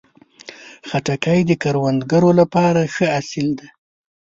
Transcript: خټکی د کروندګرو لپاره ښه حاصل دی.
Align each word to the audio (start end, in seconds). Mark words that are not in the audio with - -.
خټکی 0.89 1.39
د 1.49 1.51
کروندګرو 1.63 2.29
لپاره 2.39 2.81
ښه 2.93 3.05
حاصل 3.13 3.47
دی. 3.59 3.67